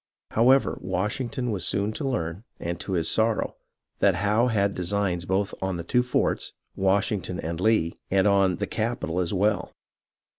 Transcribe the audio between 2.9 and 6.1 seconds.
his sorrow, that Howe had designs both on the two